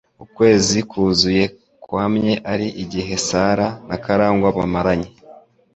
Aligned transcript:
Ukwezi 0.23 0.77
kuzuye 0.89 1.43
kwamye 1.83 2.33
ari 2.51 2.67
igihe 2.83 3.13
Sarah 3.27 3.73
na 3.87 3.97
Karangwa 4.03 4.47
bamaranye. 4.57 5.09